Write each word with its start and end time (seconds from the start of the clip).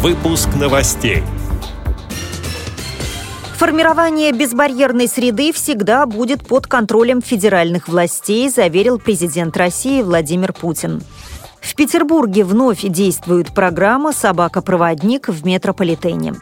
Выпуск 0.00 0.50
новостей. 0.54 1.24
Формирование 3.56 4.30
безбарьерной 4.30 5.08
среды 5.08 5.52
всегда 5.52 6.06
будет 6.06 6.46
под 6.46 6.68
контролем 6.68 7.20
федеральных 7.20 7.88
властей, 7.88 8.48
заверил 8.48 9.00
президент 9.00 9.56
России 9.56 10.02
Владимир 10.02 10.52
Путин. 10.52 11.02
В 11.60 11.74
Петербурге 11.74 12.44
вновь 12.44 12.82
действует 12.82 13.52
программа 13.52 14.12
«Собака-проводник» 14.12 15.30
в 15.30 15.44
метрополитене. 15.44 16.36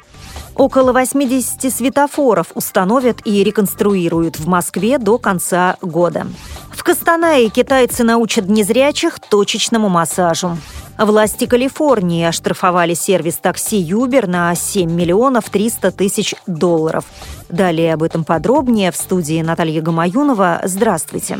Около 0.54 0.92
80 0.92 1.72
светофоров 1.72 2.48
установят 2.54 3.22
и 3.24 3.42
реконструируют 3.42 4.38
в 4.38 4.46
Москве 4.46 4.98
до 4.98 5.16
конца 5.16 5.78
года. 5.80 6.26
В 6.72 6.84
Костанае 6.84 7.48
китайцы 7.48 8.04
научат 8.04 8.50
незрячих 8.50 9.18
точечному 9.18 9.88
массажу. 9.88 10.58
Власти 10.98 11.46
Калифорнии 11.46 12.24
оштрафовали 12.24 12.94
сервис 12.94 13.36
такси 13.36 13.82
Uber 13.82 14.26
на 14.26 14.54
7 14.54 14.90
миллионов 14.90 15.50
300 15.50 15.90
тысяч 15.90 16.34
долларов. 16.46 17.04
Далее 17.50 17.92
об 17.92 18.02
этом 18.02 18.24
подробнее 18.24 18.90
в 18.90 18.96
студии 18.96 19.42
Наталья 19.42 19.82
Гамаюнова. 19.82 20.62
Здравствуйте. 20.64 21.38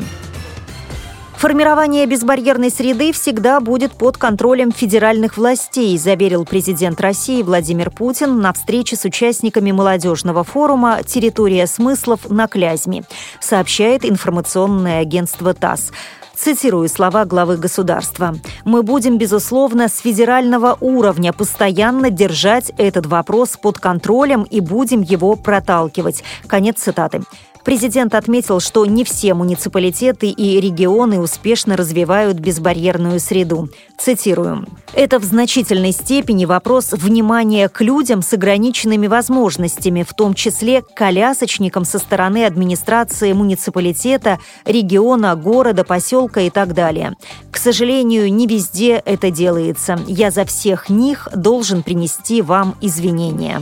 Формирование 1.39 2.07
безбарьерной 2.07 2.71
среды 2.71 3.13
всегда 3.13 3.61
будет 3.61 3.93
под 3.93 4.17
контролем 4.17 4.73
федеральных 4.73 5.37
властей, 5.37 5.97
заверил 5.99 6.47
президент 6.47 6.99
России 7.01 7.43
Владимир 7.43 7.91
Путин 7.91 8.41
на 8.41 8.55
встрече 8.55 8.97
с 8.97 9.05
участниками 9.05 9.71
молодежного 9.71 10.45
форума 10.45 11.01
«Территория 11.07 11.67
смыслов» 11.67 12.31
на 12.31 12.49
Клязьме, 12.49 13.05
сообщает 13.39 14.07
информационное 14.07 15.01
агентство 15.01 15.53
ТАСС. 15.53 15.93
Цитирую 16.37 16.89
слова 16.89 17.25
главы 17.25 17.57
государства. 17.57 18.35
«Мы 18.65 18.83
будем, 18.83 19.17
безусловно, 19.17 19.89
с 19.89 19.99
федерального 19.99 20.77
уровня 20.81 21.33
постоянно 21.33 22.11
держать 22.11 22.73
этот 22.77 23.07
вопрос 23.07 23.57
под 23.57 23.79
контролем 23.79 24.43
и 24.43 24.61
будем 24.61 25.01
его 25.01 25.35
проталкивать». 25.35 26.23
Конец 26.47 26.81
цитаты. 26.81 27.23
Президент 27.67 28.15
отметил, 28.15 28.61
что 28.61 28.87
не 28.87 29.03
все 29.03 29.35
муниципалитеты 29.35 30.29
и 30.29 30.61
регионы 30.61 31.19
успешно 31.19 31.77
развивают 31.77 32.39
безбарьерную 32.39 33.19
среду. 33.19 33.69
Цитирую. 33.99 34.69
«Это 34.93 35.19
в 35.19 35.25
значительной 35.25 35.91
степени 35.91 36.45
вопрос 36.45 36.93
внимания 36.93 37.69
к 37.69 37.81
людям 37.81 38.23
с 38.23 38.33
ограниченными 38.33 39.09
возможностями, 39.09 40.05
в 40.09 40.15
том 40.15 40.35
числе 40.35 40.83
к 40.83 40.95
колясочникам 40.95 41.85
со 41.85 41.99
стороны 41.99 42.45
администрации 42.45 43.33
муниципалитета, 43.33 44.39
региона, 44.65 45.35
города, 45.35 45.83
поселка 45.83 46.43
и 46.43 46.51
так 46.51 46.73
далее. 46.73 47.15
К 47.51 47.57
сожалению, 47.57 48.33
не 48.33 48.47
везде 48.47 49.03
это 49.05 49.33
делается. 49.33 49.99
Я 50.07 50.31
за 50.31 50.45
всех 50.45 50.89
них 50.89 51.29
должен 51.35 51.83
принести 51.83 52.43
вам 52.43 52.77
извинения». 52.81 53.61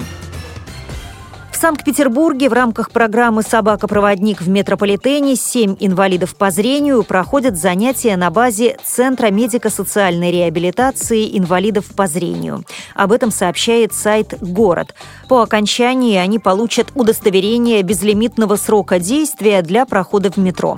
Санкт-Петербурге 1.65 2.51
в 2.51 2.53
рамках 2.53 2.91
программы 2.91 3.41
«Собака-проводник» 3.41 4.43
в 4.43 4.51
метрополитене 4.51 5.35
семь 5.35 5.77
инвалидов 5.81 6.37
по 6.37 6.51
зрению 6.51 7.05
проходят 7.05 7.57
занятия 7.57 8.19
на 8.19 8.31
базе 8.31 8.77
Центра 8.85 9.31
медико-социальной 9.31 10.31
реабилитации 10.31 11.39
инвалидов 11.39 11.87
по 11.97 12.07
зрению. 12.07 12.65
Об 12.95 13.13
этом 13.13 13.31
сообщает 13.31 13.95
сайт 13.95 14.35
«Город». 14.43 14.95
По 15.27 15.41
окончании 15.41 16.19
они 16.19 16.39
получат 16.39 16.89
удостоверение 16.95 17.81
безлимитного 17.81 18.57
срока 18.57 18.99
действия 18.99 19.63
для 19.63 19.87
прохода 19.87 20.31
в 20.31 20.37
метро. 20.37 20.77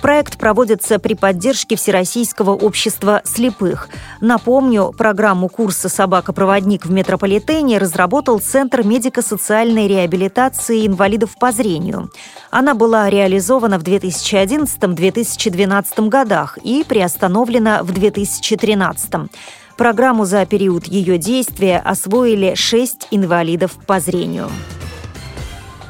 Проект 0.00 0.38
проводится 0.38 1.00
при 1.00 1.14
поддержке 1.14 1.74
Всероссийского 1.76 2.52
общества 2.52 3.20
слепых. 3.24 3.88
Напомню, 4.20 4.94
программу 4.96 5.48
курса 5.48 5.88
«Собака-проводник» 5.88 6.86
в 6.86 6.92
метрополитене 6.92 7.78
разработал 7.78 8.38
Центр 8.38 8.84
медико-социальной 8.84 9.88
реабилитации 9.88 10.86
инвалидов 10.86 11.34
по 11.40 11.50
зрению. 11.50 12.12
Она 12.50 12.74
была 12.74 13.10
реализована 13.10 13.80
в 13.80 13.82
2011-2012 13.82 16.08
годах 16.08 16.58
и 16.62 16.84
приостановлена 16.88 17.82
в 17.82 17.90
2013. 17.92 19.28
Программу 19.76 20.24
за 20.24 20.46
период 20.46 20.86
ее 20.86 21.18
действия 21.18 21.78
освоили 21.78 22.54
шесть 22.54 23.08
инвалидов 23.10 23.72
по 23.86 23.98
зрению. 23.98 24.48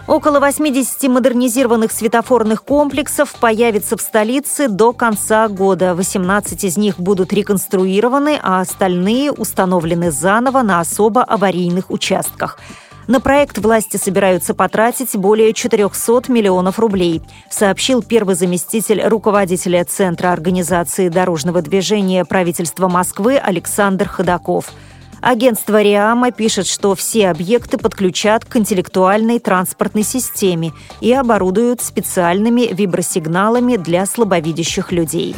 Около 0.09 0.41
80 0.41 1.03
модернизированных 1.11 1.93
светофорных 1.93 2.65
комплексов 2.65 3.35
появится 3.35 3.95
в 3.95 4.01
столице 4.01 4.67
до 4.67 4.95
конца 4.95 5.47
года. 5.49 5.95
18 5.95 6.65
из 6.65 6.79
них 6.79 6.99
будут 6.99 7.35
реконструированы, 7.35 8.41
а 8.43 8.63
остальные 8.63 9.33
установлены 9.33 10.11
заново 10.11 10.63
на 10.63 10.81
особо 10.81 11.23
аварийных 11.23 11.91
участках. 11.91 12.59
На 13.07 13.21
проект 13.21 13.59
власти 13.59 13.99
собираются 13.99 14.55
потратить 14.55 15.15
более 15.15 15.53
400 15.53 16.33
миллионов 16.33 16.79
рублей, 16.79 17.21
сообщил 17.51 18.03
первый 18.03 18.35
заместитель 18.35 19.03
руководителя 19.07 19.85
Центра 19.85 20.33
организации 20.33 21.11
дорожного 21.11 21.61
движения 21.61 22.25
правительства 22.25 22.89
Москвы 22.89 23.37
Александр 23.37 24.09
Ходаков– 24.09 24.73
Агентство 25.21 25.83
«Риама» 25.83 26.31
пишет, 26.31 26.67
что 26.67 26.95
все 26.95 27.29
объекты 27.29 27.77
подключат 27.77 28.45
к 28.45 28.57
интеллектуальной 28.57 29.41
транспортной 29.41 30.05
системе 30.05 30.73
и 31.01 31.13
оборудуют 31.13 31.81
специальными 31.81 32.73
вибросигналами 32.73 33.77
для 33.77 34.07
слабовидящих 34.07 34.93
людей. 34.93 35.35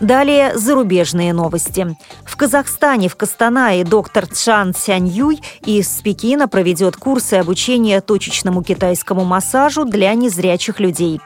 Далее 0.00 0.56
зарубежные 0.56 1.34
новости. 1.34 1.94
В 2.24 2.36
Казахстане, 2.38 3.10
в 3.10 3.16
Костанае, 3.16 3.84
доктор 3.84 4.26
Чан 4.26 4.74
Сяньюй 4.74 5.40
из 5.66 5.88
Пекина 6.00 6.48
проведет 6.48 6.96
курсы 6.96 7.34
обучения 7.34 8.00
точечному 8.00 8.62
китайскому 8.62 9.24
массажу 9.24 9.84
для 9.84 10.14
незрячих 10.14 10.80
людей. 10.80 11.20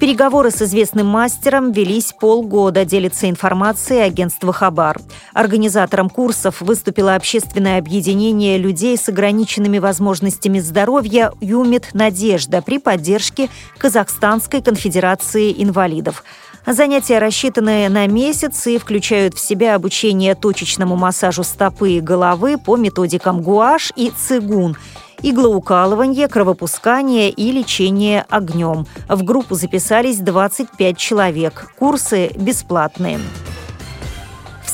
Переговоры 0.00 0.50
с 0.50 0.60
известным 0.60 1.06
мастером 1.06 1.70
велись 1.72 2.12
полгода, 2.12 2.84
делится 2.84 3.30
информацией 3.30 4.00
агентства 4.00 4.52
«Хабар». 4.52 5.00
Организатором 5.32 6.10
курсов 6.10 6.60
выступило 6.60 7.14
общественное 7.14 7.78
объединение 7.78 8.58
людей 8.58 8.98
с 8.98 9.08
ограниченными 9.08 9.78
возможностями 9.78 10.58
здоровья 10.58 11.32
«Юмит 11.40 11.90
Надежда» 11.94 12.60
при 12.60 12.78
поддержке 12.78 13.48
Казахстанской 13.78 14.62
конфедерации 14.62 15.54
инвалидов. 15.62 16.24
Занятия 16.66 17.18
рассчитаны 17.18 17.88
на 17.88 18.06
месяц 18.06 18.66
и 18.66 18.78
включают 18.78 19.34
в 19.34 19.40
себя 19.40 19.74
обучение 19.74 20.34
точечному 20.34 20.96
массажу 20.96 21.44
стопы 21.44 21.92
и 21.92 22.00
головы 22.00 22.56
по 22.58 22.76
методикам 22.76 23.42
гуаш 23.42 23.92
и 23.96 24.10
цигун– 24.10 24.76
иглоукалывание, 25.24 26.28
кровопускание 26.28 27.30
и 27.30 27.50
лечение 27.50 28.24
огнем. 28.28 28.86
В 29.08 29.24
группу 29.24 29.54
записались 29.54 30.18
25 30.18 30.96
человек. 30.96 31.72
Курсы 31.78 32.30
бесплатные. 32.36 33.18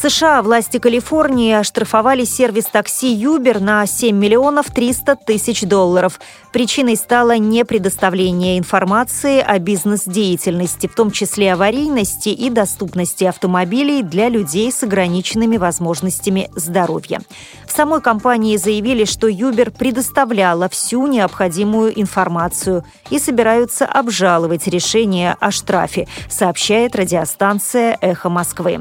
США 0.00 0.40
власти 0.40 0.78
Калифорнии 0.78 1.52
оштрафовали 1.52 2.24
сервис 2.24 2.64
такси 2.64 3.14
Uber 3.22 3.58
на 3.58 3.84
7 3.84 4.16
миллионов 4.16 4.70
300 4.70 5.16
тысяч 5.16 5.60
долларов. 5.60 6.20
Причиной 6.54 6.96
стало 6.96 7.36
непредоставление 7.36 8.58
информации 8.58 9.40
о 9.40 9.58
бизнес-деятельности, 9.58 10.86
в 10.86 10.94
том 10.94 11.10
числе 11.10 11.52
аварийности 11.52 12.30
и 12.30 12.48
доступности 12.48 13.24
автомобилей 13.24 14.02
для 14.02 14.30
людей 14.30 14.72
с 14.72 14.82
ограниченными 14.82 15.58
возможностями 15.58 16.50
здоровья. 16.56 17.20
В 17.66 17.72
самой 17.72 18.00
компании 18.00 18.56
заявили, 18.56 19.04
что 19.04 19.28
Uber 19.28 19.70
предоставляла 19.70 20.70
всю 20.70 21.06
необходимую 21.08 22.00
информацию 22.00 22.84
и 23.10 23.18
собираются 23.18 23.84
обжаловать 23.84 24.66
решение 24.66 25.36
о 25.38 25.50
штрафе, 25.50 26.08
сообщает 26.30 26.96
радиостанция 26.96 27.98
«Эхо 28.00 28.30
Москвы». 28.30 28.80